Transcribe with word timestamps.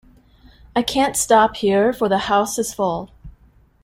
I 0.75 0.81
can't 0.81 1.15
stop 1.15 1.57
here, 1.57 1.93
for 1.93 2.09
the 2.09 2.17
house 2.17 2.57
is 2.57 2.73
full. 2.73 3.11